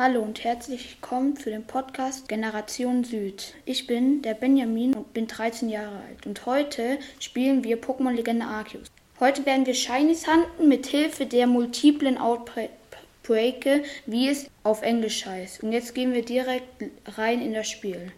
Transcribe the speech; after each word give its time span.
Hallo 0.00 0.20
und 0.20 0.44
herzlich 0.44 0.92
willkommen 0.92 1.36
für 1.36 1.50
den 1.50 1.64
Podcast 1.64 2.28
Generation 2.28 3.02
Süd. 3.02 3.54
Ich 3.64 3.88
bin 3.88 4.22
der 4.22 4.34
Benjamin 4.34 4.94
und 4.94 5.12
bin 5.12 5.26
13 5.26 5.68
Jahre 5.68 5.96
alt 6.06 6.24
und 6.24 6.46
heute 6.46 7.00
spielen 7.18 7.64
wir 7.64 7.82
Pokémon 7.82 8.12
Legende 8.12 8.46
Arceus. 8.46 8.86
Heute 9.18 9.44
werden 9.44 9.66
wir 9.66 9.74
Shinies 9.74 10.28
handeln 10.28 10.68
mit 10.68 10.86
Hilfe 10.86 11.26
der 11.26 11.48
multiplen 11.48 12.16
Outbreake, 12.16 13.82
wie 14.06 14.28
es 14.28 14.48
auf 14.62 14.82
Englisch 14.82 15.26
heißt. 15.26 15.64
Und 15.64 15.72
jetzt 15.72 15.96
gehen 15.96 16.14
wir 16.14 16.24
direkt 16.24 16.84
rein 17.16 17.40
in 17.40 17.52
das 17.52 17.68
Spiel. 17.68 18.12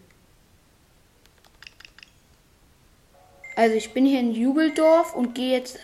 Also 3.55 3.75
ich 3.75 3.91
bin 3.91 4.05
hier 4.05 4.19
in 4.19 4.35
Jubeldorf 4.35 5.15
und 5.15 5.33
gehe 5.33 5.57
jetzt 5.57 5.79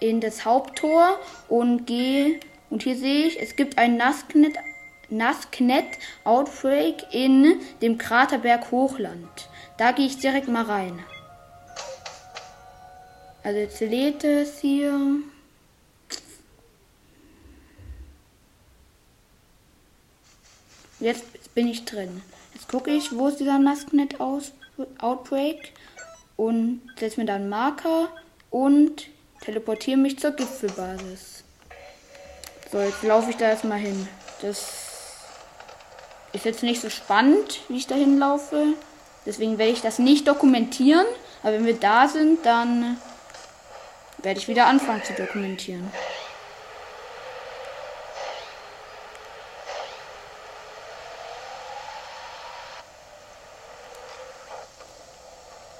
in 0.00 0.22
das 0.22 0.46
Haupttor 0.46 1.20
und 1.50 1.86
gehe 1.86 2.40
und 2.70 2.82
hier 2.82 2.96
sehe 2.96 3.26
ich, 3.26 3.40
es 3.40 3.54
gibt 3.54 3.76
ein 3.76 3.98
Nassknit 3.98 4.56
Nasknet 5.08 5.86
Outbreak 6.24 7.12
in 7.12 7.60
dem 7.82 7.98
Kraterberg 7.98 8.70
Hochland. 8.70 9.48
Da 9.76 9.92
gehe 9.92 10.06
ich 10.06 10.18
direkt 10.18 10.48
mal 10.48 10.64
rein. 10.64 10.98
Also 13.42 13.58
jetzt 13.58 13.80
lädt 13.80 14.24
es 14.24 14.58
hier. 14.58 14.98
Jetzt 20.98 21.54
bin 21.54 21.68
ich 21.68 21.84
drin. 21.84 22.22
Jetzt 22.54 22.68
gucke 22.68 22.90
ich, 22.90 23.16
wo 23.16 23.28
ist 23.28 23.38
dieser 23.38 23.58
Nasknet 23.58 24.16
Outbreak 24.98 25.72
und 26.36 26.80
setze 26.98 27.20
mir 27.20 27.26
dann 27.26 27.48
Marker 27.48 28.08
und 28.50 29.06
teleportiere 29.42 29.98
mich 29.98 30.18
zur 30.18 30.32
Gipfelbasis. 30.32 31.44
So, 32.72 32.80
jetzt 32.80 33.02
laufe 33.02 33.30
ich 33.30 33.36
da 33.36 33.50
erstmal 33.50 33.78
hin. 33.78 34.08
Das 34.42 34.85
ist 36.36 36.44
jetzt 36.44 36.62
nicht 36.62 36.80
so 36.80 36.90
spannend, 36.90 37.60
wie 37.68 37.78
ich 37.78 37.86
dahin 37.86 38.18
laufe. 38.18 38.74
Deswegen 39.24 39.58
werde 39.58 39.72
ich 39.72 39.80
das 39.80 39.98
nicht 39.98 40.28
dokumentieren. 40.28 41.06
Aber 41.42 41.54
wenn 41.54 41.66
wir 41.66 41.76
da 41.76 42.08
sind, 42.08 42.44
dann 42.46 42.98
werde 44.18 44.38
ich 44.38 44.48
wieder 44.48 44.66
anfangen 44.66 45.02
zu 45.02 45.14
dokumentieren. 45.14 45.90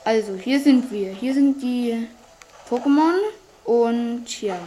Also, 0.04 0.34
hier 0.34 0.60
sind 0.60 0.90
wir. 0.90 1.10
Hier 1.12 1.34
sind 1.34 1.60
die 1.62 2.08
Pokémon. 2.70 3.14
Und 3.64 4.40
ja. 4.40 4.58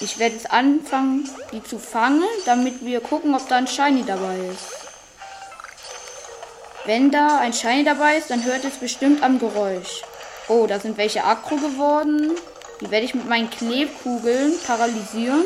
Ich 0.00 0.18
werde 0.18 0.36
jetzt 0.36 0.50
anfangen, 0.50 1.28
die 1.52 1.62
zu 1.62 1.78
fangen, 1.78 2.22
damit 2.46 2.84
wir 2.84 3.00
gucken, 3.00 3.34
ob 3.34 3.48
da 3.48 3.56
ein 3.56 3.66
Shiny 3.66 4.04
dabei 4.04 4.36
ist. 4.38 4.88
Wenn 6.84 7.10
da 7.10 7.38
ein 7.38 7.52
Shiny 7.52 7.84
dabei 7.84 8.16
ist, 8.16 8.30
dann 8.30 8.44
hört 8.44 8.64
es 8.64 8.76
bestimmt 8.76 9.22
am 9.22 9.40
Geräusch. 9.40 10.02
Oh, 10.46 10.66
da 10.66 10.78
sind 10.78 10.96
welche 10.96 11.24
aggro 11.24 11.56
geworden. 11.56 12.30
Die 12.80 12.90
werde 12.90 13.06
ich 13.06 13.14
mit 13.14 13.28
meinen 13.28 13.50
Klebkugeln 13.50 14.54
paralysieren. 14.66 15.44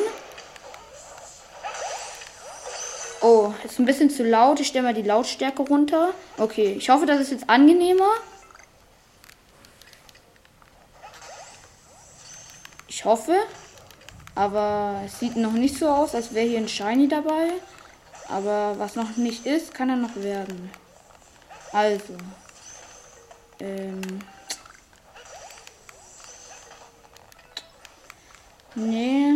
Oh, 3.23 3.55
ist 3.64 3.78
ein 3.78 3.86
bisschen 3.86 4.11
zu 4.11 4.23
laut. 4.23 4.61
Ich 4.61 4.69
stelle 4.69 4.84
mal 4.84 4.95
die 4.95 5.03
Lautstärke 5.03 5.62
runter. 5.62 6.11
Okay, 6.36 6.75
ich 6.78 6.91
hoffe, 6.91 7.06
das 7.06 7.20
ist 7.20 7.30
jetzt 7.30 7.48
angenehmer. 7.48 8.11
Ich 12.86 13.05
hoffe. 13.05 13.34
Aber 14.34 15.02
es 15.05 15.19
sieht 15.19 15.36
noch 15.36 15.52
nicht 15.52 15.78
so 15.78 15.88
aus, 15.88 16.14
als 16.14 16.33
wäre 16.33 16.47
hier 16.47 16.58
ein 16.58 16.69
Shiny 16.69 17.08
dabei. 17.08 17.50
Aber 18.28 18.78
was 18.78 18.97
noch 18.97 19.16
nicht 19.16 19.47
ist, 19.47 19.74
kann 19.74 19.91
er 19.91 19.97
noch 19.97 20.16
werden. 20.16 20.70
Also. 21.72 22.14
Ähm. 23.61 24.00
Nee. 28.74 29.34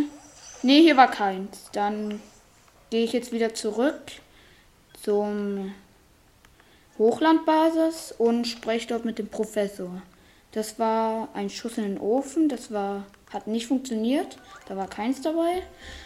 Nee, 0.62 0.80
hier 0.80 0.96
war 0.96 1.10
keins. 1.10 1.68
Dann 1.72 2.22
gehe 2.90 3.04
ich 3.04 3.12
jetzt 3.12 3.32
wieder 3.32 3.54
zurück 3.54 4.00
zum 5.02 5.74
Hochlandbasis 6.98 8.14
und 8.16 8.46
spreche 8.46 8.88
dort 8.88 9.04
mit 9.04 9.18
dem 9.18 9.28
Professor. 9.28 10.00
Das 10.52 10.78
war 10.78 11.28
ein 11.34 11.50
Schuss 11.50 11.76
in 11.76 11.84
den 11.84 12.00
Ofen. 12.00 12.48
Das 12.48 12.72
war 12.72 13.04
hat 13.36 13.46
nicht 13.46 13.66
funktioniert. 13.66 14.38
Da 14.66 14.76
war 14.76 14.88
keins 14.88 15.20
dabei. 15.20 15.62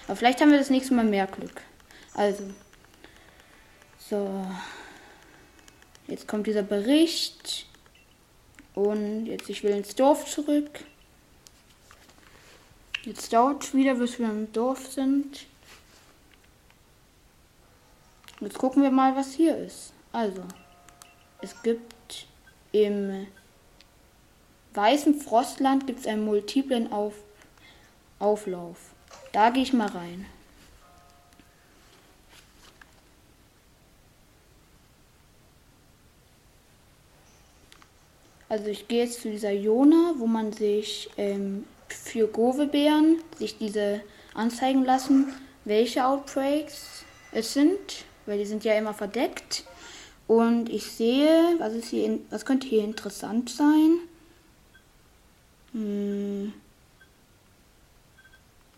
Aber 0.07 0.17
vielleicht 0.17 0.41
haben 0.41 0.51
wir 0.51 0.59
das 0.59 0.71
nächste 0.71 0.95
Mal 0.95 1.05
mehr 1.05 1.27
Glück. 1.27 1.63
Also. 2.15 2.45
So. 3.99 4.45
Jetzt 6.09 6.27
kommt 6.27 6.47
dieser 6.47 6.63
Bericht. 6.63 7.67
Und 8.75 9.27
jetzt 9.27 9.49
ich 9.49 9.63
will 9.63 9.73
ins 9.73 9.95
Dorf 9.95 10.27
zurück. 10.27 10.81
Jetzt 13.05 13.33
dauert 13.33 13.65
es 13.65 13.75
wieder, 13.75 13.95
bis 13.95 14.19
wir 14.19 14.27
im 14.27 14.53
Dorf 14.53 14.87
sind. 14.93 15.47
Jetzt 18.41 18.59
gucken 18.59 18.83
wir 18.83 18.91
mal, 18.91 19.15
was 19.17 19.33
hier 19.35 19.57
ist. 19.57 19.93
Also, 20.13 20.43
es 21.41 21.63
gibt 21.63 22.27
im 22.73 23.27
weißen 24.75 25.21
Frostland 25.21 25.87
gibt 25.87 26.01
es 26.01 26.07
einen 26.07 26.25
multiplen 26.25 26.93
Auf 26.93 27.15
Auflauf. 28.19 28.77
Da 29.33 29.51
gehe 29.51 29.63
ich 29.63 29.73
mal 29.73 29.89
rein. 29.89 30.27
Also 38.51 38.67
ich 38.67 38.89
gehe 38.89 39.05
jetzt 39.05 39.23
zu 39.23 39.31
dieser 39.31 39.53
Jona, 39.53 40.15
wo 40.19 40.27
man 40.27 40.53
sich 40.53 41.09
ähm, 41.17 41.65
für 41.89 42.27
Govebeeren 42.27 43.23
sich 43.39 43.57
diese 43.57 44.01
anzeigen 44.35 44.85
lassen, 44.85 45.33
welche 45.65 46.05
Outbreaks 46.05 47.05
es 47.33 47.55
sind, 47.55 48.05
weil 48.27 48.39
die 48.39 48.47
sind 48.47 48.65
ja 48.65 48.75
immer 48.75 48.93
verdeckt. 48.93 49.65
Und 50.27 50.69
ich 50.69 50.85
sehe, 50.85 51.55
was 51.59 51.75
ist 51.75 51.89
hier, 51.91 52.19
was 52.31 52.45
könnte 52.45 52.67
hier 52.67 52.83
interessant 52.83 53.51
sein? 53.51 54.01
Hm. 55.73 56.53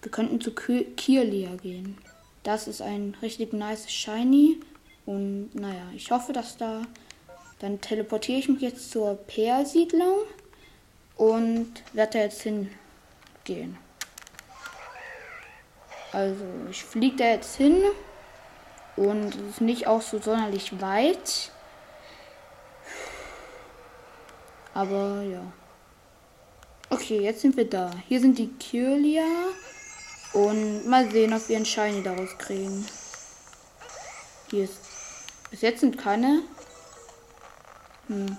Wir 0.02 0.10
könnten 0.10 0.40
zu 0.40 0.52
Kirlia 0.52 1.54
gehen. 1.56 1.96
Das 2.42 2.66
ist 2.66 2.82
ein 2.82 3.16
richtig 3.22 3.52
nice 3.52 3.90
Shiny. 3.90 4.60
Und 5.06 5.54
naja, 5.54 5.84
ich 5.94 6.10
hoffe, 6.10 6.32
dass 6.32 6.56
da. 6.56 6.82
Dann 7.60 7.80
teleportiere 7.80 8.40
ich 8.40 8.48
mich 8.48 8.60
jetzt 8.60 8.90
zur 8.90 9.14
Peer-Siedlung 9.14 10.16
und 11.16 11.70
werde 11.92 12.14
da 12.14 12.18
jetzt 12.18 12.42
hingehen. 12.42 13.78
Also, 16.10 16.44
ich 16.70 16.82
fliege 16.82 17.16
da 17.16 17.24
jetzt 17.26 17.56
hin 17.56 17.84
und 18.96 19.34
es 19.34 19.50
ist 19.50 19.60
nicht 19.60 19.86
auch 19.86 20.02
so 20.02 20.20
sonderlich 20.20 20.80
weit. 20.80 21.52
Aber 24.74 25.22
ja. 25.22 25.42
Okay, 26.92 27.20
jetzt 27.20 27.40
sind 27.40 27.56
wir 27.56 27.64
da. 27.64 27.90
Hier 28.06 28.20
sind 28.20 28.36
die 28.36 28.48
Kirlia. 28.48 29.24
Und 30.34 30.86
mal 30.86 31.10
sehen, 31.10 31.32
ob 31.32 31.48
wir 31.48 31.56
einen 31.56 31.64
Shiny 31.64 32.02
daraus 32.02 32.36
kriegen. 32.36 32.86
Hier 34.50 34.64
ist. 34.64 34.74
Bis 35.50 35.62
jetzt 35.62 35.80
sind 35.80 35.96
keine. 35.96 36.42
Hm. 38.08 38.36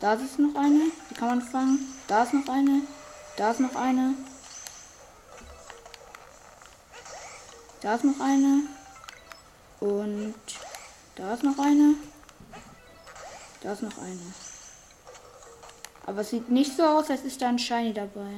Da 0.00 0.14
ist 0.14 0.36
noch 0.40 0.56
eine. 0.56 0.90
Die 1.08 1.14
kann 1.14 1.28
man 1.28 1.42
fangen. 1.42 1.78
Da 2.08 2.24
ist 2.24 2.34
noch 2.34 2.48
eine. 2.48 2.82
Da 3.36 3.52
ist 3.52 3.60
noch 3.60 3.76
eine. 3.76 4.14
Da 7.82 7.94
ist 7.94 8.04
noch 8.04 8.18
eine. 8.18 8.62
Und 9.78 10.34
da 11.14 11.34
ist 11.34 11.44
noch 11.44 11.58
eine. 11.60 11.94
Da 13.60 13.72
ist 13.72 13.82
noch 13.82 13.96
eine. 13.98 14.45
Aber 16.06 16.20
es 16.20 16.30
sieht 16.30 16.48
nicht 16.48 16.76
so 16.76 16.84
aus, 16.84 17.10
als 17.10 17.24
ist 17.24 17.42
da 17.42 17.48
ein 17.48 17.58
Shiny 17.58 17.92
dabei. 17.92 18.30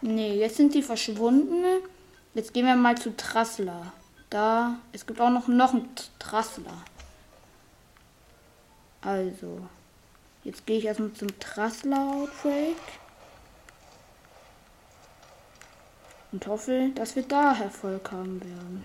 Nee, 0.00 0.34
jetzt 0.34 0.56
sind 0.56 0.74
die 0.74 0.82
verschwunden. 0.82 1.64
Jetzt 2.34 2.52
gehen 2.52 2.66
wir 2.66 2.74
mal 2.74 2.98
zu 2.98 3.16
Trassler. 3.16 3.92
Da, 4.28 4.78
es 4.92 5.06
gibt 5.06 5.20
auch 5.20 5.30
noch, 5.30 5.46
noch 5.46 5.72
einen 5.72 5.88
Trassler. 6.18 6.82
Also, 9.00 9.60
jetzt 10.42 10.66
gehe 10.66 10.78
ich 10.78 10.86
erstmal 10.86 11.12
zum 11.12 11.38
Trassler 11.38 12.00
Outbreak. 12.14 12.76
Und 16.32 16.46
hoffe, 16.46 16.90
dass 16.94 17.14
wir 17.14 17.22
da 17.24 17.54
Erfolg 17.54 18.10
haben 18.10 18.40
werden. 18.40 18.84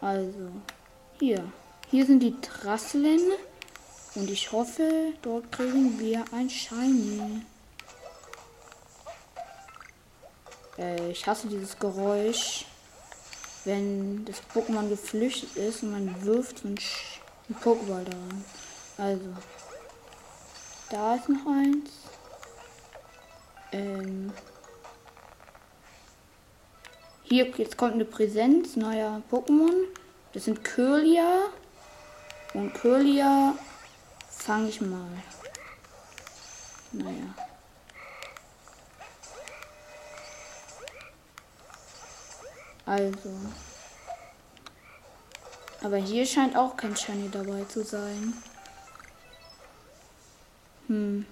Also, 0.00 0.50
hier. 1.20 1.44
Hier 1.90 2.06
sind 2.06 2.20
die 2.20 2.40
Trasseln. 2.40 3.20
Und 4.14 4.30
ich 4.30 4.52
hoffe, 4.52 5.14
dort 5.22 5.50
kriegen 5.50 5.98
wir 5.98 6.24
ein 6.32 6.50
Shiny. 6.50 7.42
Äh, 10.78 11.10
ich 11.10 11.26
hasse 11.26 11.48
dieses 11.48 11.78
Geräusch. 11.78 12.66
wenn 13.64 14.24
das 14.24 14.42
Pokémon 14.52 14.88
geflüchtet 14.88 15.56
ist 15.56 15.84
und 15.84 15.92
man 15.92 16.24
wirft 16.24 16.64
einen, 16.64 16.78
einen 17.48 17.60
Pokéball 17.60 18.04
daran. 18.04 18.44
Also, 18.98 19.28
da 20.90 21.14
ist 21.14 21.28
noch 21.28 21.46
eins. 21.46 21.90
Ähm, 23.70 24.32
hier, 27.22 27.48
jetzt 27.56 27.76
kommt 27.76 27.94
eine 27.94 28.04
Präsenz 28.04 28.76
neuer 28.76 29.22
Pokémon. 29.30 29.86
Das 30.32 30.44
sind 30.44 30.64
Curlia. 30.64 31.44
Und 32.54 32.74
Curlia 32.74 33.54
fange 34.42 34.68
ich 34.68 34.80
mal. 34.80 35.10
Naja. 36.92 37.34
Also. 42.84 43.30
Aber 45.82 45.96
hier 45.96 46.26
scheint 46.26 46.56
auch 46.56 46.76
kein 46.76 46.96
Shiny 46.96 47.30
dabei 47.30 47.64
zu 47.64 47.84
sein. 47.84 48.34
Hm. 50.88 51.26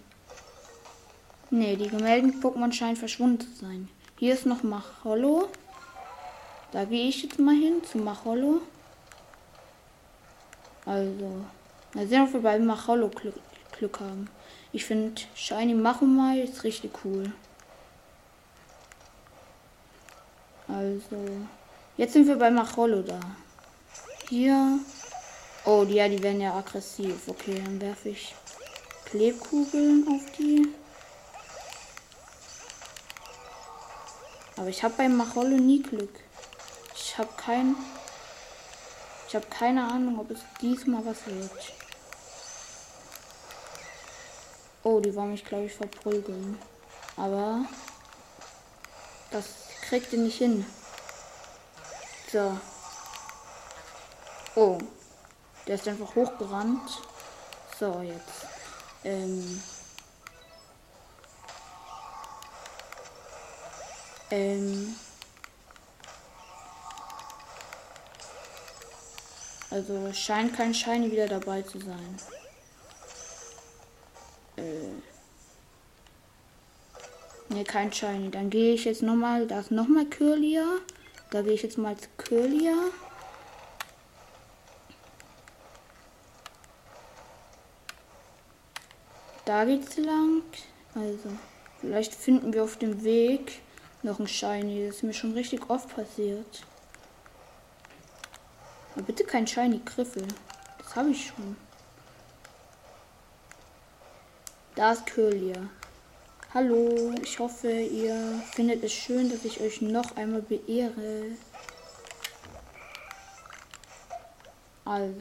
Ne, 1.51 1.77
die 1.77 1.89
gemeldeten 1.89 2.41
Pokémon 2.41 2.73
scheinen 2.73 2.97
verschwunden 2.97 3.41
zu 3.41 3.67
sein. 3.67 3.89
Hier 4.19 4.35
ist 4.35 4.47
noch 4.47 4.63
Macholo. 4.63 5.49
Da 6.73 6.85
gehe 6.85 7.09
ich 7.09 7.23
jetzt 7.23 7.39
mal 7.39 7.55
hin 7.55 7.83
zu 7.85 7.99
Macholo. 7.99 8.61
Also. 10.87 11.45
Mal 11.95 12.07
sehen, 12.07 12.23
ob 12.23 12.33
wir 12.33 12.41
bei 12.41 12.59
Macholo 12.59 13.09
Glück, 13.09 13.35
Glück 13.77 13.99
haben. 14.01 14.29
Ich 14.73 14.85
finde 14.85 15.21
Shiny 15.35 15.75
Machomai 15.75 16.41
ist 16.43 16.63
richtig 16.63 16.93
cool. 17.05 17.33
Also. 20.69 21.27
Jetzt 21.97 22.13
sind 22.13 22.29
wir 22.29 22.37
bei 22.37 22.51
Macholo 22.51 23.03
da. 23.03 23.19
Hier. 24.29 24.79
Oh, 25.65 25.85
ja, 25.89 26.09
die 26.09 26.23
werden 26.23 26.41
ja 26.41 26.55
aggressiv. 26.55 27.27
Okay, 27.27 27.61
dann 27.65 27.81
werfe 27.81 28.11
ich 28.11 28.35
Klebkugeln 29.07 30.07
auf 30.09 30.31
die. 30.39 30.69
Aber 34.57 34.69
ich 34.69 34.83
habe 34.85 34.95
beim 34.97 35.17
Macholo 35.17 35.57
nie 35.57 35.83
Glück. 35.83 36.21
Ich 36.95 37.19
habe 37.19 37.31
kein. 37.37 37.75
Ich 39.27 39.35
habe 39.35 39.47
keine 39.47 39.85
Ahnung, 39.91 40.21
ob 40.21 40.31
es 40.31 40.41
diesmal 40.61 41.05
was 41.05 41.27
wird. 41.27 41.80
Oh, 44.83 45.01
die 45.01 45.15
wollen 45.15 45.33
mich, 45.33 45.45
glaube 45.45 45.67
ich, 45.67 45.75
verprügeln. 45.75 46.59
Aber 47.17 47.67
das 49.31 49.47
kriegt 49.83 50.13
ihr 50.13 50.21
nicht 50.21 50.39
hin. 50.39 50.65
So. 52.33 52.57
Oh. 54.55 54.79
Der 55.67 55.75
ist 55.75 55.87
einfach 55.87 56.15
hochgerannt. 56.15 57.03
So, 57.79 58.01
jetzt. 58.01 58.47
Ähm. 59.05 59.63
Ähm. 64.31 64.97
Also 69.71 70.13
scheint 70.13 70.57
kein 70.57 70.75
Shiny 70.75 71.13
wieder 71.13 71.29
dabei 71.29 71.63
zu 71.63 71.79
sein. 71.79 72.17
Ne, 77.51 77.65
kein 77.65 77.93
Shiny. 77.93 78.31
Dann 78.31 78.49
gehe 78.49 78.75
ich 78.75 78.85
jetzt 78.85 79.03
nochmal. 79.03 79.47
Da 79.47 79.59
ist 79.59 79.73
nochmal 79.73 80.07
Curlia. 80.07 80.65
Da 81.31 81.43
gehe 81.43 81.53
ich 81.53 81.63
jetzt 81.63 81.79
mal 81.79 81.97
zu 81.97 82.09
Curlia. 82.17 82.75
Da 89.45 89.65
geht's 89.65 89.97
lang. 89.97 90.43
Also, 90.95 91.29
vielleicht 91.81 92.15
finden 92.15 92.53
wir 92.53 92.63
auf 92.63 92.77
dem 92.77 93.03
Weg 93.03 93.61
noch 94.05 94.21
ein 94.21 94.29
Shiny. 94.29 94.87
Das 94.87 94.97
ist 94.97 95.03
mir 95.03 95.13
schon 95.13 95.33
richtig 95.33 95.69
oft 95.69 95.89
passiert. 95.95 96.65
Aber 98.95 99.03
bitte 99.03 99.25
kein 99.25 99.49
Shiny 99.49 99.81
Griffel. 99.85 100.27
Das 100.79 100.95
habe 100.95 101.11
ich 101.11 101.27
schon. 101.27 101.57
Da 104.77 104.93
ist 104.93 105.05
Curlia. 105.13 105.69
Hallo, 106.53 107.15
ich 107.23 107.39
hoffe, 107.39 107.71
ihr 107.71 108.43
findet 108.51 108.83
es 108.83 108.93
schön, 108.93 109.31
dass 109.31 109.45
ich 109.45 109.61
euch 109.61 109.83
noch 109.83 110.17
einmal 110.17 110.43
beehre. 110.43 111.27
Also. 114.85 115.15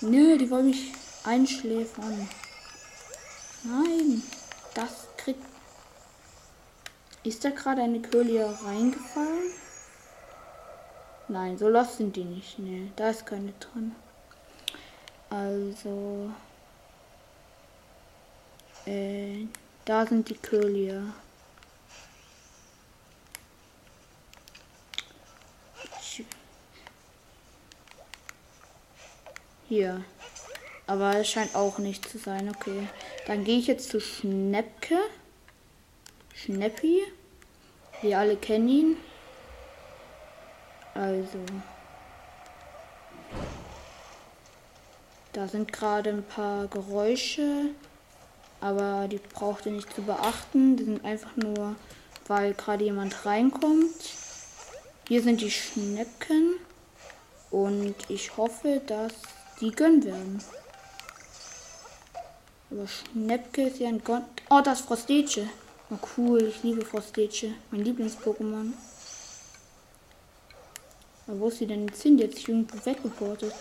Nö, 0.00 0.38
die 0.38 0.48
wollen 0.48 0.66
mich 0.66 0.92
einschläfern. 1.24 2.28
Nein, 3.64 4.22
das 4.74 5.08
kriegt. 5.16 5.44
Ist 7.24 7.44
da 7.44 7.50
gerade 7.50 7.82
eine 7.82 8.00
Curlia 8.00 8.46
reingefallen? 8.64 9.50
Nein, 11.26 11.58
so 11.58 11.68
los 11.68 11.96
sind 11.96 12.14
die 12.14 12.22
nicht. 12.24 12.60
Ne, 12.60 12.92
da 12.94 13.10
ist 13.10 13.26
keine 13.26 13.52
drin. 13.54 13.96
Also. 15.30 16.30
Äh. 18.86 19.48
Da 19.84 20.06
sind 20.06 20.28
die 20.28 20.36
Curlier. 20.36 21.02
Hier. 29.68 30.04
Aber 30.86 31.16
es 31.16 31.30
scheint 31.30 31.54
auch 31.54 31.78
nicht 31.78 32.08
zu 32.08 32.18
sein. 32.18 32.50
Okay. 32.50 32.86
Dann 33.26 33.42
gehe 33.42 33.58
ich 33.58 33.66
jetzt 33.66 33.88
zu 33.88 34.00
Schnäppke. 34.00 34.98
Schnäppi. 36.34 37.02
Wir 38.02 38.18
alle 38.18 38.36
kennen 38.36 38.68
ihn. 38.68 38.96
Also. 40.94 41.38
Da 45.32 45.48
sind 45.48 45.72
gerade 45.72 46.10
ein 46.10 46.24
paar 46.24 46.66
Geräusche. 46.66 47.70
Aber 48.62 49.08
die 49.08 49.18
braucht 49.18 49.66
ihr 49.66 49.72
nicht 49.72 49.92
zu 49.92 50.02
beachten. 50.02 50.76
Die 50.76 50.84
sind 50.84 51.04
einfach 51.04 51.36
nur, 51.36 51.74
weil 52.28 52.54
gerade 52.54 52.84
jemand 52.84 53.26
reinkommt. 53.26 53.90
Hier 55.08 55.20
sind 55.20 55.40
die 55.40 55.50
Schnäppchen. 55.50 56.54
Und 57.50 57.96
ich 58.08 58.36
hoffe, 58.36 58.80
dass 58.86 59.12
die 59.60 59.72
gönnen 59.72 60.04
werden. 60.04 60.42
Aber 62.70 62.86
Schnäppke 62.86 63.68
ist 63.68 63.80
ja 63.80 63.88
ein 63.88 64.02
Gott. 64.02 64.22
Oh, 64.48 64.60
das 64.64 64.80
ist 64.80 64.86
Frostetsche. 64.86 65.48
Oh, 65.90 65.98
cool. 66.16 66.44
Ich 66.44 66.62
liebe 66.62 66.84
Frostetsche. 66.84 67.52
Mein 67.72 67.84
Lieblings-Pokémon. 67.84 68.72
Aber 71.26 71.40
wo 71.40 71.48
ist 71.48 71.58
sie 71.58 71.66
denn 71.66 71.88
jetzt 71.88 72.02
hin? 72.02 72.16
Jetzt 72.16 72.38
ist 72.38 72.48
irgendwo 72.48 72.76
weggeportet. 72.86 73.54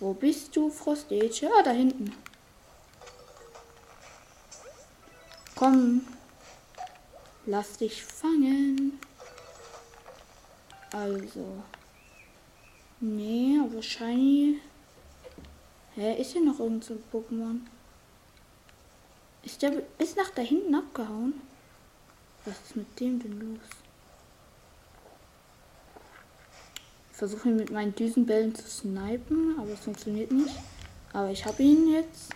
Wo 0.00 0.12
bist 0.12 0.54
du, 0.56 0.70
Frostetsche? 0.70 1.48
Ah, 1.56 1.62
da 1.62 1.70
hinten. 1.70 2.12
Komm. 5.54 6.02
Lass 7.46 7.76
dich 7.76 8.04
fangen. 8.04 8.98
Also. 10.92 11.62
Nee, 13.00 13.58
aber 13.62 13.82
Shiny. 13.82 14.60
Hä, 15.94 16.20
ist 16.20 16.32
hier 16.32 16.44
noch 16.44 16.58
irgend 16.58 16.84
so 16.84 16.94
ein 16.94 17.04
Pokémon? 17.12 17.60
Ist 19.42 19.62
der 19.62 19.70
bis 19.98 20.16
nach 20.16 20.30
da 20.30 20.42
hinten 20.42 20.74
abgehauen? 20.74 21.40
Was 22.44 22.54
ist 22.60 22.76
mit 22.76 22.98
dem 22.98 23.20
denn 23.20 23.40
los? 23.40 23.68
Ich 27.10 27.16
versuche 27.16 27.48
ihn 27.48 27.56
mit 27.56 27.70
meinen 27.70 27.94
Düsenbällen 27.94 28.54
zu 28.54 28.68
snipen, 28.68 29.56
aber 29.58 29.70
es 29.70 29.80
funktioniert 29.80 30.32
nicht. 30.32 30.56
Aber 31.12 31.30
ich 31.30 31.44
habe 31.46 31.62
ihn 31.62 31.92
jetzt. 31.92 32.30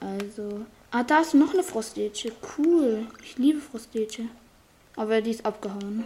Also, 0.00 0.66
Ah, 0.96 1.02
da 1.02 1.22
ist 1.22 1.34
noch 1.34 1.52
eine 1.52 1.64
Frostetsche. 1.64 2.30
Cool. 2.56 3.08
Ich 3.20 3.36
liebe 3.36 3.60
Frostetsche. 3.60 4.26
Aber 4.94 5.20
die 5.20 5.32
ist 5.32 5.44
abgehauen. 5.44 6.04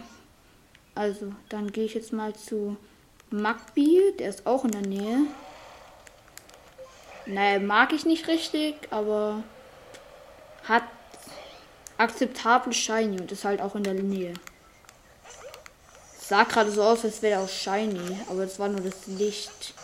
Also, 0.95 1.31
dann 1.47 1.71
gehe 1.71 1.85
ich 1.85 1.93
jetzt 1.93 2.11
mal 2.11 2.35
zu 2.35 2.75
Magby. 3.29 4.15
Der 4.17 4.29
ist 4.29 4.47
auch 4.47 4.65
in 4.65 4.71
der 4.71 4.81
Nähe. 4.81 5.27
Naja, 7.27 7.59
mag 7.59 7.93
ich 7.93 8.07
nicht 8.07 8.27
richtig, 8.27 8.87
aber 8.89 9.43
hat 10.63 10.85
akzeptable 11.99 12.73
Shiny 12.73 13.21
und 13.21 13.31
ist 13.31 13.45
halt 13.45 13.61
auch 13.61 13.75
in 13.75 13.83
der 13.83 13.93
Nähe. 13.93 14.33
Sah 16.19 16.45
gerade 16.45 16.71
so 16.71 16.81
aus, 16.81 17.05
als 17.05 17.21
wäre 17.21 17.35
er 17.35 17.41
auch 17.41 17.47
Shiny, 17.49 18.21
aber 18.27 18.41
es 18.41 18.57
war 18.57 18.69
nur 18.69 18.81
das 18.81 19.05
Licht. 19.05 19.75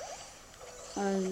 Also. 0.95 1.29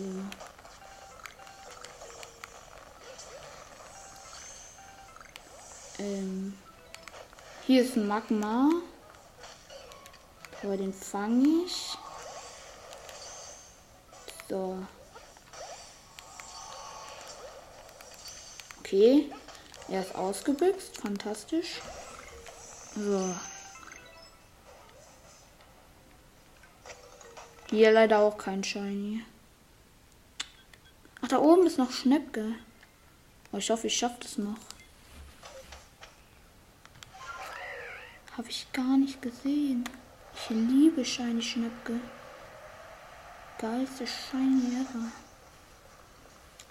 Ähm, 5.99 6.57
hier 7.65 7.83
ist 7.83 7.95
ein 7.95 8.07
Magma. 8.07 8.69
Aber 10.63 10.77
den 10.77 10.93
fange 10.93 11.65
ich. 11.65 11.97
So. 14.49 14.77
Okay. 18.79 19.31
Er 19.89 20.01
ist 20.01 20.15
ausgebüxt. 20.15 20.97
Fantastisch. 20.97 21.81
So. 22.95 23.35
Hier 27.69 27.91
leider 27.91 28.19
auch 28.19 28.37
kein 28.37 28.63
Shiny. 28.63 29.25
Ach, 31.21 31.27
da 31.27 31.39
oben 31.39 31.65
ist 31.65 31.77
noch 31.77 31.91
Schnäppke. 31.91 32.53
Oh, 33.51 33.57
ich 33.57 33.69
hoffe, 33.71 33.87
ich 33.87 33.97
schaffe 33.97 34.17
das 34.21 34.37
noch. 34.37 34.57
Habe 38.37 38.49
ich 38.49 38.65
gar 38.73 38.97
nicht 38.97 39.21
gesehen. 39.21 39.83
Ich 40.35 40.49
liebe 40.49 41.05
Shiny 41.05 41.43
Schnäppke. 41.43 41.99
Geilste 43.59 44.07
Shiny 44.07 44.81
ever. 44.81 45.11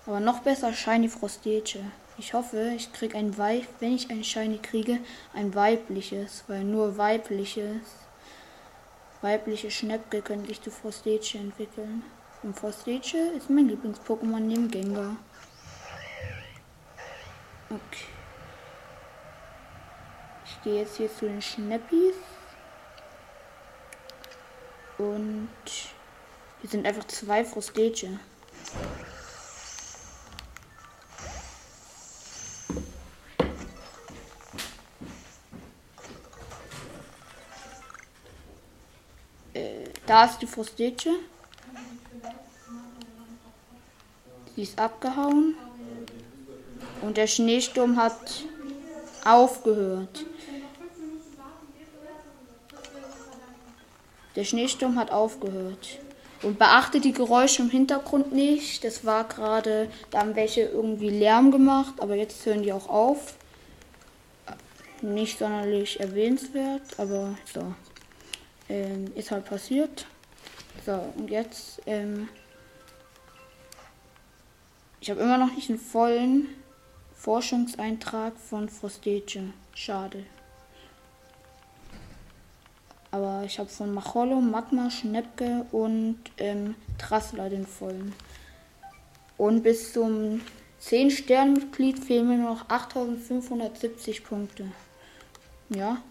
Aber 0.05 0.19
noch 0.19 0.41
besser 0.41 0.73
Shiny 0.73 1.09
Frostete. 1.09 1.79
Ich 2.19 2.35
hoffe, 2.35 2.73
ich 2.77 2.93
kriege 2.93 3.17
ein 3.17 3.39
Weib, 3.39 3.69
wenn 3.79 3.95
ich 3.95 4.11
ein 4.11 4.25
Shiny 4.25 4.59
kriege, 4.59 4.99
ein 5.35 5.55
weibliches, 5.55 6.43
weil 6.49 6.65
nur 6.65 6.99
weibliches, 6.99 7.81
weibliche 9.21 9.71
Schnäppke 9.71 10.21
könnte 10.21 10.51
ich 10.51 10.61
zu 10.61 10.73
Frostete 10.73 11.39
entwickeln. 11.39 12.03
Und 12.43 12.59
Frostete 12.59 13.19
ist 13.37 13.49
mein 13.49 13.69
Lieblings-Pokémon 13.69 14.41
neben 14.41 14.69
Gengar. 14.69 15.15
Okay. 17.71 18.12
Gehe 20.65 20.83
jetzt 20.83 20.97
hier 20.97 21.13
zu 21.13 21.27
den 21.27 21.43
Schnappis. 21.43 22.15
Und 24.97 25.49
hier 26.61 26.71
sind 26.71 26.87
einfach 26.87 27.05
zwei 27.09 27.45
Frostete. 27.45 28.21
Äh, 39.55 39.89
da 40.07 40.27
ist 40.27 40.39
die 40.39 40.47
Frostete. 40.47 41.11
Sie 44.55 44.63
ist 44.63 44.79
abgehauen. 44.79 45.57
Und 47.01 47.17
der 47.17 47.27
Schneesturm 47.27 47.97
hat 47.97 48.45
aufgehört. 49.25 50.25
Der 54.37 54.45
Schneesturm 54.45 54.99
hat 54.99 55.11
aufgehört. 55.11 55.99
Und 56.43 56.59
beachtet 56.59 57.05
die 57.05 57.13
Geräusche 57.13 57.63
im 57.63 57.71
Hintergrund 57.71 58.33
nicht. 58.33 58.83
Das 58.83 59.05
war 59.05 59.25
gerade, 59.25 59.89
da 60.11 60.21
haben 60.21 60.35
welche 60.35 60.63
irgendwie 60.63 61.11
Lärm 61.11 61.53
gemacht, 61.53 61.95
aber 61.99 62.17
jetzt 62.17 62.45
hören 62.45 62.63
die 62.63 62.73
auch 62.73 62.89
auf. 62.89 63.35
Nicht 65.03 65.39
sonderlich 65.39 66.01
erwähnenswert, 66.01 66.83
aber 66.99 67.35
so. 67.53 67.75
Ähm, 68.69 69.13
ist 69.15 69.31
halt 69.31 69.45
passiert. 69.45 70.07
So, 70.85 70.93
und 71.17 71.31
jetzt, 71.31 71.81
ähm, 71.87 72.29
ich 75.01 75.11
habe 75.11 75.21
immer 75.21 75.39
noch 75.39 75.55
nicht 75.55 75.69
einen 75.69 75.79
vollen 75.79 76.49
Forschungseintrag 77.15 78.37
von 78.37 78.69
Frostete. 78.69 79.53
Schade. 79.75 80.25
Aber 83.13 83.43
ich 83.45 83.59
habe 83.59 83.69
von 83.69 83.93
Macholo, 83.93 84.41
Magma, 84.41 84.91
Schnepke 84.91 85.67
und 85.71 86.19
ähm, 86.39 86.75
Trassler 86.99 87.51
den 87.51 87.67
vollen. 87.67 88.15
Und 89.37 89.63
bis 89.63 89.93
zum 89.93 90.41
10-Sterne-Mitglied 90.81 91.99
fehlen 92.03 92.29
mir 92.29 92.39
noch 92.39 92.69
8570 92.71 94.25
Punkte. 94.25 94.73
Ja, 95.69 96.03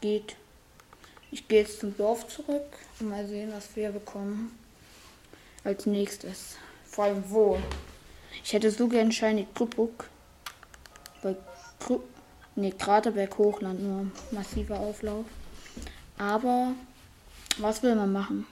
geht. 0.00 0.36
Ich 1.30 1.46
gehe 1.46 1.60
jetzt 1.60 1.80
zum 1.80 1.96
Dorf 1.96 2.26
zurück 2.28 2.66
und 2.98 3.08
mal 3.08 3.26
sehen, 3.26 3.52
was 3.54 3.74
wir 3.76 3.90
bekommen. 3.90 4.58
Als 5.62 5.86
nächstes. 5.86 6.56
Vor 6.84 7.04
allem 7.04 7.24
wo. 7.28 7.58
Ich 8.44 8.52
hätte 8.52 8.70
so 8.70 8.88
gern 8.88 9.12
Shiny 9.12 9.46
Krupuk. 9.54 10.08
Bei 11.22 11.36
Kru 11.78 12.00
nee, 12.56 12.70
Kraterberg 12.70 13.38
Hochland 13.38 13.82
nur 13.82 14.06
massiver 14.32 14.80
Auflauf. 14.80 15.26
Aber 16.18 16.72
was 17.58 17.82
will 17.82 17.94
man 17.94 18.12
machen? 18.12 18.46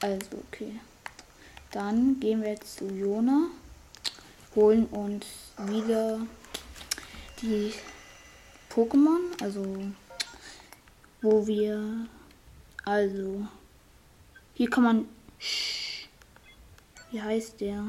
Also, 0.00 0.36
okay. 0.48 0.78
Dann 1.70 2.20
gehen 2.20 2.42
wir 2.42 2.50
jetzt 2.50 2.78
zu 2.78 2.86
Jona, 2.86 3.48
holen 4.54 4.86
uns 4.86 5.26
wieder 5.66 6.20
die 7.42 7.72
Pokémon, 8.70 9.20
also 9.42 9.64
wo 11.22 11.46
wir, 11.46 12.06
also 12.84 13.46
hier 14.54 14.70
kann 14.70 14.84
man, 14.84 15.08
wie 17.10 17.20
heißt 17.20 17.60
der? 17.60 17.84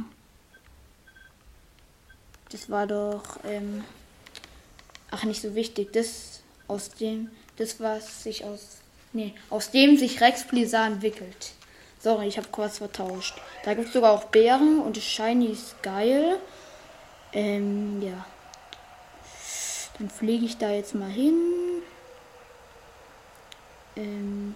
Das 2.49 2.69
war 2.69 2.87
doch, 2.87 3.39
ähm, 3.43 3.83
ach 5.11 5.23
nicht 5.23 5.41
so 5.41 5.55
wichtig, 5.55 5.93
das 5.93 6.41
aus 6.67 6.89
dem, 6.89 7.31
das 7.57 7.79
was 7.79 8.23
sich 8.23 8.43
aus, 8.45 8.77
nee, 9.13 9.33
aus 9.49 9.71
dem 9.71 9.97
sich 9.97 10.21
Rex 10.21 10.45
Blizzard 10.45 10.93
entwickelt. 10.93 11.53
Sorry, 11.99 12.27
ich 12.27 12.37
habe 12.37 12.47
kurz 12.51 12.77
vertauscht. 12.77 13.35
Da 13.65 13.73
gibt 13.73 13.87
es 13.87 13.93
sogar 13.93 14.11
auch 14.11 14.25
Bären 14.25 14.79
und 14.79 14.97
Shiny 14.97 15.47
ist 15.47 15.81
geil. 15.81 16.39
Ähm, 17.33 18.01
ja. 18.01 18.25
Dann 19.97 20.09
fliege 20.09 20.45
ich 20.45 20.57
da 20.57 20.71
jetzt 20.71 20.93
mal 20.93 21.09
hin. 21.09 21.81
Ähm. 23.95 24.55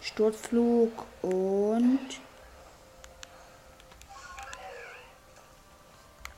Sturzflug 0.00 1.06
und 1.22 2.00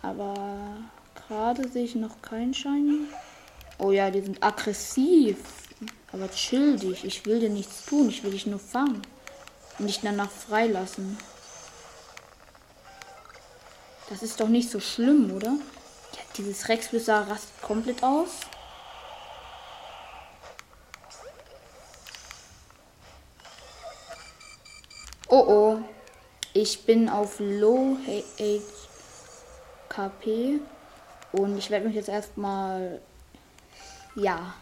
aber 0.05 0.77
gerade 1.15 1.69
sehe 1.69 1.85
ich 1.85 1.95
noch 1.95 2.21
keinen 2.21 2.53
Shiny. 2.53 3.09
Oh 3.79 3.91
ja, 3.91 4.11
die 4.11 4.21
sind 4.21 4.43
aggressiv. 4.43 5.39
Aber 6.13 6.31
chill 6.31 6.79
dich. 6.79 7.05
Ich 7.05 7.25
will 7.27 7.41
dir 7.41 7.49
nichts 7.49 7.87
tun. 7.87 8.09
Ich 8.09 8.23
will 8.23 8.31
dich 8.31 8.47
nur 8.47 8.61
fangen. 8.61 9.03
Und 9.79 9.87
dich 9.87 10.01
danach 10.01 10.31
freilassen. 10.31 11.19
Das 14.11 14.23
ist 14.23 14.39
doch 14.41 14.49
nicht 14.49 14.71
so 14.71 14.79
schlimm, 14.79 15.33
oder? 15.33 15.49
Ja, 15.49 16.23
dieses 16.37 16.69
Rexbisser 16.69 17.27
rastet 17.27 17.63
komplett 17.63 18.03
aus. 18.03 18.29
Oh 25.29 25.45
oh. 25.49 25.79
Ich 26.53 26.85
bin 26.85 27.09
auf 27.09 27.41
Low 27.41 27.97
KP. 29.95 30.61
Und 31.33 31.59
ich 31.59 31.71
werde 31.71 31.87
mich 31.87 31.97
jetzt 31.97 32.09
erstmal. 32.09 33.01
Ja. 34.15 34.55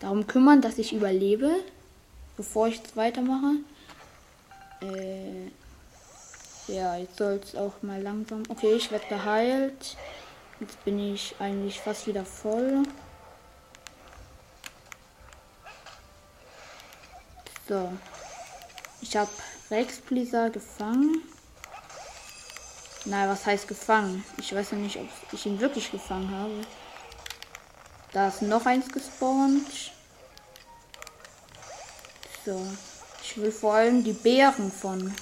Darum 0.00 0.26
kümmern, 0.26 0.60
dass 0.60 0.78
ich 0.78 0.92
überlebe. 0.92 1.56
Bevor 2.36 2.68
ich 2.68 2.76
jetzt 2.76 2.96
weitermache. 2.96 3.56
Äh. 4.82 5.50
Ja, 6.66 6.96
jetzt 6.96 7.18
soll 7.18 7.40
es 7.42 7.54
auch 7.54 7.74
mal 7.82 8.00
langsam. 8.00 8.42
Okay, 8.48 8.72
ich 8.72 8.90
werde 8.90 9.06
geheilt. 9.08 9.96
Jetzt 10.60 10.82
bin 10.84 10.98
ich 10.98 11.34
eigentlich 11.38 11.80
fast 11.80 12.06
wieder 12.06 12.24
voll. 12.24 12.84
So. 17.68 17.92
Ich 19.02 19.16
habe 19.16 19.30
Rex 19.70 19.98
Pleaser 20.00 20.48
gefangen. 20.50 21.22
Nein, 23.06 23.28
was 23.28 23.44
heißt 23.44 23.68
gefangen? 23.68 24.24
Ich 24.38 24.54
weiß 24.54 24.70
ja 24.70 24.78
nicht, 24.78 24.98
ob 24.98 25.06
ich 25.32 25.44
ihn 25.44 25.60
wirklich 25.60 25.90
gefangen 25.90 26.30
habe. 26.30 26.62
Da 28.12 28.28
ist 28.28 28.42
noch 28.42 28.64
eins 28.64 28.88
gespawnt. 28.88 29.92
So. 32.46 32.66
Ich 33.22 33.36
will 33.36 33.52
vor 33.52 33.74
allem 33.74 34.04
die 34.04 34.12
Beeren 34.12 34.70
von 34.70 35.12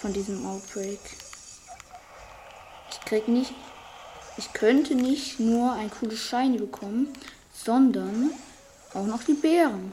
von 0.00 0.12
diesem 0.12 0.44
Outbreak. 0.44 0.98
Ich 2.90 3.00
krieg 3.04 3.28
nicht. 3.28 3.52
Ich 4.36 4.52
könnte 4.52 4.94
nicht 4.94 5.38
nur 5.38 5.72
ein 5.74 5.90
cooles 5.90 6.18
Shiny 6.18 6.58
bekommen, 6.58 7.12
sondern 7.52 8.30
auch 8.94 9.06
noch 9.06 9.22
die 9.22 9.34
Beeren. 9.34 9.92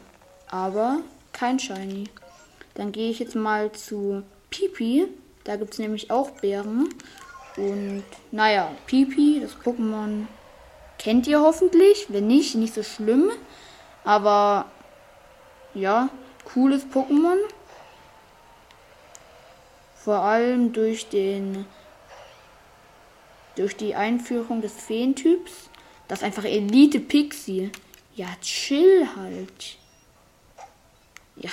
Aber 0.50 1.01
kein 1.32 1.60
Shiny. 1.60 2.10
Dann 2.74 2.91
gehe 2.91 3.12
ich 3.12 3.20
jetzt 3.20 3.36
mal 3.36 3.72
zu 3.72 4.24
Pipi. 4.50 5.08
Da 5.44 5.56
gibt 5.56 5.74
es 5.74 5.79
nämlich 5.79 6.12
auch 6.12 6.32
Bären. 6.32 6.89
Und 7.58 8.03
naja, 8.32 8.72
Pipi, 8.86 9.39
das 9.41 9.56
Pokémon 9.56 10.27
kennt 10.98 11.27
ihr 11.27 11.41
hoffentlich. 11.41 12.08
Wenn 12.10 12.27
nicht, 12.27 12.56
nicht 12.56 12.74
so 12.74 12.84
schlimm. 12.84 13.32
Aber 14.03 14.65
ja, 15.74 16.10
cooles 16.46 16.86
Pokémon. 16.86 17.38
Vor 19.96 20.20
allem 20.20 20.72
durch 20.72 21.10
den 21.10 21.65
durch 23.56 23.75
die 23.75 23.94
Einführung 23.94 24.62
des 24.62 24.74
Feentyps. 24.74 25.70
Das 26.08 26.20
ist 26.20 26.24
einfach 26.24 26.46
Elite 26.46 27.01
Pixie. 27.01 27.72
Ja, 28.15 28.27
chill 28.41 29.08
halt. 29.18 29.77
Ja. 31.36 31.51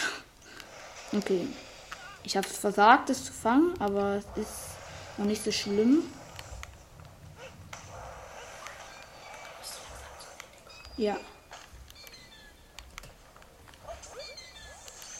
Okay. 1.12 1.46
Ich 2.26 2.36
habe 2.36 2.48
es 2.48 2.58
versagt, 2.58 3.08
es 3.08 3.24
zu 3.24 3.32
fangen, 3.32 3.80
aber 3.80 4.16
es 4.16 4.24
ist 4.34 4.52
noch 5.16 5.26
nicht 5.26 5.44
so 5.44 5.52
schlimm. 5.52 6.02
Ja. 10.96 11.16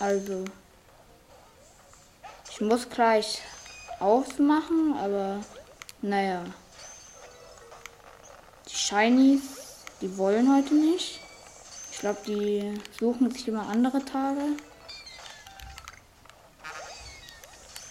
Also. 0.01 0.45
Ich 2.51 2.61
muss 2.61 2.89
gleich 2.89 3.41
ausmachen, 4.01 4.97
aber 4.99 5.45
naja. 6.03 6.45
Die 8.69 8.75
Shinies, 8.75 9.43
die 10.01 10.19
wollen 10.19 10.53
heute 10.53 10.75
nicht. 10.75 11.21
Ich 11.93 12.01
glaube, 12.01 12.19
die 12.27 12.81
suchen 12.99 13.31
sich 13.31 13.47
immer 13.47 13.69
andere 13.69 14.05
Tage. 14.05 14.57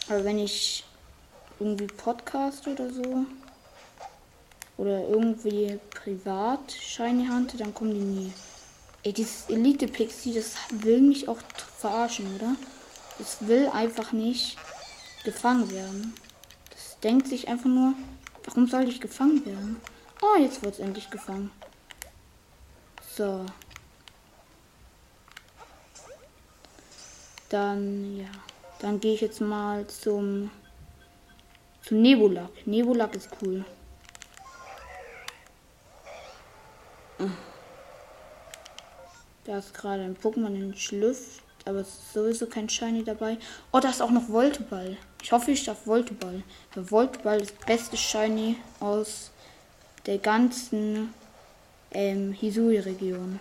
Aber 0.08 0.24
wenn 0.24 0.40
ich 0.40 0.84
irgendwie 1.60 1.88
Podcast 1.88 2.68
oder 2.68 2.92
so 2.92 3.26
oder 4.78 5.08
irgendwie 5.08 5.80
privat 5.90 6.72
Shiny 6.72 7.28
hante, 7.28 7.58
dann 7.58 7.74
kommen 7.74 7.94
die 7.94 8.00
nie. 8.00 8.34
Ey, 9.04 9.14
dieses 9.14 9.50
Elite 9.50 9.88
Pixie, 9.88 10.34
das 10.34 10.56
will 10.72 11.02
mich 11.02 11.28
auch 11.28 11.40
verarschen, 11.80 12.36
oder? 12.36 12.56
Das 13.18 13.48
will 13.48 13.70
einfach 13.70 14.12
nicht 14.12 14.58
gefangen 15.24 15.70
werden. 15.72 16.14
Das 16.72 17.00
denkt 17.00 17.28
sich 17.28 17.48
einfach 17.48 17.70
nur, 17.70 17.94
warum 18.44 18.68
soll 18.68 18.88
ich 18.90 19.00
gefangen 19.00 19.46
werden? 19.46 19.80
Oh, 20.22 20.40
jetzt 20.40 20.62
wird 20.64 20.76
es 20.76 20.80
endlich 20.80 21.10
gefangen. 21.10 21.52
So. 23.16 23.46
Dann, 27.50 28.18
ja. 28.18 28.45
Dann 28.80 29.00
gehe 29.00 29.14
ich 29.14 29.22
jetzt 29.22 29.42
mal 29.42 29.88
zum, 29.88 30.52
zum 31.82 32.02
Nebulak. 32.02 32.50
Nebulak 32.66 33.16
ist 33.16 33.30
cool. 33.42 33.66
Da 39.46 39.60
ist 39.60 39.74
gerade 39.74 40.04
ein 40.04 40.18
Pokémon 40.18 40.54
in 40.56 40.76
Schlüpft, 40.76 41.44
aber 41.66 41.80
es 41.80 41.90
ist 41.90 42.14
sowieso 42.14 42.48
kein 42.48 42.68
Shiny 42.68 43.04
dabei. 43.04 43.38
Oh, 43.72 43.80
da 43.80 43.90
ist 43.90 44.02
auch 44.02 44.10
noch 44.10 44.28
Volteball. 44.28 44.98
Ich 45.22 45.32
hoffe, 45.32 45.52
ich 45.52 45.64
darf 45.64 45.86
Volteball. 45.86 46.44
Weil 46.74 46.84
Volteball 46.84 47.42
ist 47.42 47.54
das 47.58 47.66
beste 47.66 47.96
Shiny 47.96 48.58
aus 48.80 49.32
der 50.06 50.18
ganzen 50.18 51.14
ähm, 51.92 52.34
Hisui-Region. 52.34 53.40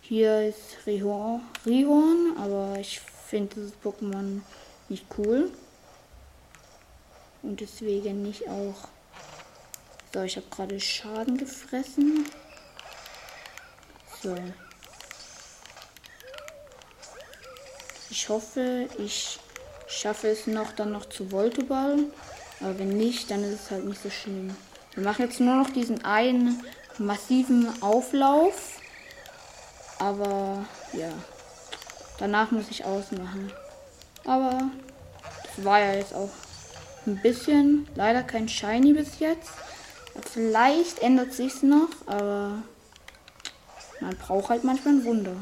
Hier 0.00 0.48
ist 0.48 0.78
Rihorn, 0.86 1.42
Rihorn, 1.64 2.36
aber 2.38 2.78
ich 2.80 3.00
finde 3.32 3.54
dieses 3.54 3.72
Pokémon 3.82 4.42
nicht 4.90 5.06
cool. 5.16 5.50
Und 7.42 7.62
deswegen 7.62 8.22
nicht 8.22 8.46
auch. 8.46 8.88
So, 10.12 10.20
ich 10.20 10.36
habe 10.36 10.46
gerade 10.50 10.78
Schaden 10.78 11.38
gefressen. 11.38 12.26
So. 14.22 14.36
Ich 18.10 18.28
hoffe, 18.28 18.86
ich 18.98 19.40
schaffe 19.88 20.28
es 20.28 20.46
noch 20.46 20.72
dann 20.72 20.92
noch 20.92 21.06
zu 21.06 21.30
Volteball. 21.30 22.00
Aber 22.60 22.78
wenn 22.78 22.98
nicht, 22.98 23.30
dann 23.30 23.42
ist 23.44 23.62
es 23.62 23.70
halt 23.70 23.86
nicht 23.86 24.02
so 24.02 24.10
schlimm. 24.10 24.54
Wir 24.92 25.04
machen 25.04 25.24
jetzt 25.24 25.40
nur 25.40 25.56
noch 25.56 25.70
diesen 25.70 26.04
einen 26.04 26.62
massiven 26.98 27.82
Auflauf. 27.82 28.78
Aber 29.98 30.66
ja. 30.92 31.08
Danach 32.18 32.50
muss 32.50 32.70
ich 32.70 32.84
ausmachen. 32.84 33.52
Aber 34.24 34.70
das 35.44 35.64
war 35.64 35.80
ja 35.80 35.94
jetzt 35.94 36.14
auch 36.14 36.30
ein 37.06 37.20
bisschen. 37.20 37.88
Leider 37.94 38.22
kein 38.22 38.48
Shiny 38.48 38.92
bis 38.92 39.18
jetzt. 39.18 39.50
Vielleicht 40.30 41.00
ändert 41.00 41.32
sich's 41.32 41.62
noch, 41.62 41.88
aber 42.06 42.62
man 44.00 44.16
braucht 44.16 44.50
halt 44.50 44.64
manchmal 44.64 44.94
ein 44.94 45.04
Wunder. 45.04 45.36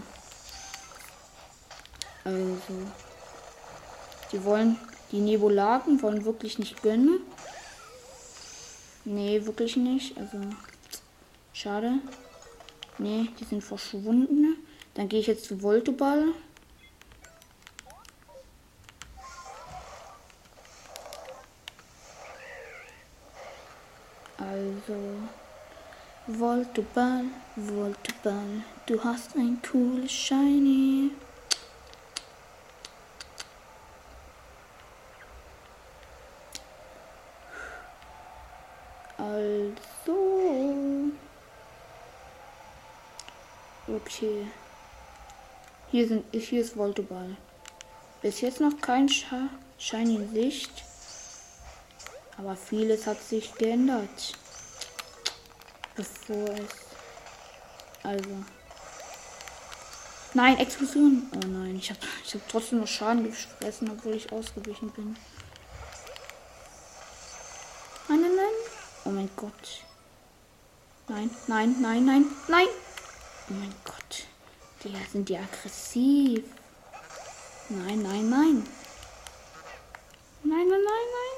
Also. 2.25 2.75
Die 4.33 4.45
wollen, 4.45 4.79
die 5.11 5.21
Nebulagen 5.21 6.01
wollen 6.03 6.25
wirklich 6.25 6.59
nicht 6.59 6.83
gönnen. 6.83 7.21
Nee, 9.05 9.45
wirklich 9.45 9.77
nicht. 9.77 10.17
Also. 10.17 10.39
Schade. 11.53 11.95
Nee, 12.99 13.29
die 13.41 13.45
sind 13.45 13.65
verschwunden. 13.65 14.57
Dann 14.95 15.09
gehe 15.09 15.21
ich 15.21 15.27
jetzt 15.27 15.47
zu 15.47 15.63
Voltoball. 15.63 16.27
Also. 24.91 24.97
Voltoball, 26.27 27.25
Voltoball, 27.57 28.65
du 28.87 29.03
hast 29.03 29.37
ein 29.37 29.61
cooles 29.63 30.11
Shiny. 30.11 31.11
Also. 39.17 41.11
Okay. 43.87 44.47
Hier, 45.91 46.09
sind, 46.09 46.25
hier 46.33 46.61
ist 46.61 46.77
Voltoball. 46.77 47.37
Bis 48.23 48.41
jetzt 48.41 48.61
noch 48.61 48.81
kein 48.81 49.09
Scha 49.09 49.49
Shiny 49.79 50.17
in 50.17 50.33
Sicht. 50.33 50.85
Aber 52.37 52.57
vieles 52.57 53.07
hat 53.07 53.21
sich 53.21 53.55
geändert. 53.55 54.35
Bevor 56.01 56.49
es. 56.55 56.71
Also. 58.03 58.31
Nein, 60.33 60.57
Explosion. 60.59 61.31
Oh 61.35 61.47
nein, 61.47 61.77
ich 61.77 61.91
habe 61.91 62.01
ich 62.25 62.35
hab 62.35 62.49
trotzdem 62.49 62.81
noch 62.81 62.87
Schaden 62.87 63.25
gefressen, 63.25 63.91
obwohl 63.91 64.15
ich 64.15 64.33
ausgewichen 64.33 64.91
bin. 64.93 65.15
Nein, 68.09 68.23
nein, 68.23 68.35
nein. 68.35 68.55
Oh 69.05 69.11
mein 69.11 69.29
Gott. 69.37 69.85
Nein, 71.09 71.31
nein, 71.49 71.77
nein, 71.83 72.07
nein, 72.07 72.25
nein. 72.49 72.69
Oh 73.51 73.53
mein 73.53 73.75
Gott. 73.85 74.25
Die 74.83 74.97
sind 75.13 75.29
die 75.29 75.37
aggressiv. 75.37 76.45
Nein, 77.69 78.01
nein, 78.03 78.31
nein. 78.31 78.67
Nein, 80.45 80.67
nein, 80.67 80.69
nein, 80.69 81.09
nein. 81.17 81.30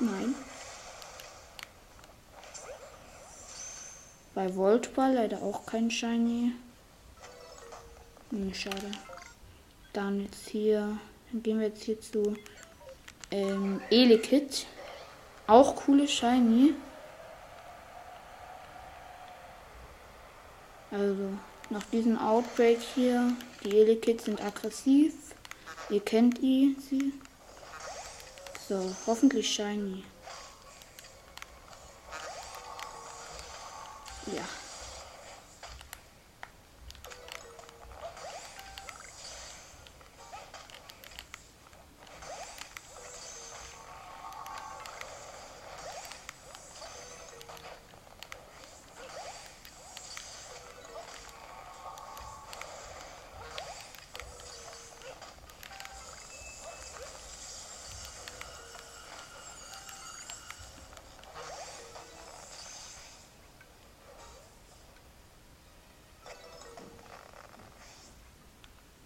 Nein. 0.00 0.34
Bei 4.34 4.48
Voltball 4.48 5.14
leider 5.14 5.42
auch 5.42 5.66
kein 5.66 5.90
Shiny. 5.90 6.52
Hm, 8.30 8.54
schade. 8.54 8.90
Dann 9.92 10.22
jetzt 10.22 10.48
hier. 10.48 10.98
Dann 11.30 11.42
gehen 11.42 11.60
wir 11.60 11.68
jetzt 11.68 11.84
hier 11.84 12.00
zu 12.00 12.36
ähm, 13.30 13.80
Elekid. 13.90 14.66
Auch 15.46 15.76
coole 15.76 16.08
Shiny. 16.08 16.74
Also, 20.90 21.28
nach 21.68 21.84
diesem 21.92 22.18
Outbreak 22.18 22.80
hier, 22.94 23.36
die 23.62 23.78
Elekids 23.78 24.24
sind 24.24 24.42
aggressiv. 24.42 25.14
Ihr 25.88 26.00
kennt 26.00 26.38
die, 26.38 26.76
sie. 26.88 27.12
So, 28.70 28.94
hoffentlich 29.04 29.52
shiny. 29.52 30.04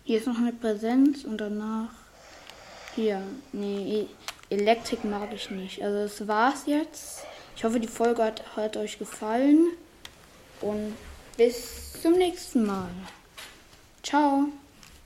Hier 0.06 0.18
ist 0.18 0.26
noch 0.26 0.36
eine 0.36 0.52
Präsenz 0.52 1.24
und 1.24 1.38
danach. 1.38 1.88
Hier. 2.94 3.22
Nee, 3.52 4.06
Elektrik 4.50 5.02
mag 5.02 5.32
ich 5.32 5.50
nicht. 5.50 5.82
Also 5.82 6.02
das 6.02 6.28
war's 6.28 6.66
jetzt. 6.66 7.24
Ich 7.56 7.64
hoffe, 7.64 7.80
die 7.80 7.88
Folge 7.88 8.22
hat, 8.22 8.54
hat 8.54 8.76
euch 8.76 8.98
gefallen. 8.98 9.68
Und 10.60 10.94
bis 11.38 12.02
zum 12.02 12.12
nächsten 12.12 12.66
Mal. 12.66 12.90
Ciao. 14.02 14.48